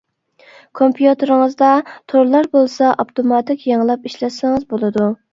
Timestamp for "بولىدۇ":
4.73-5.11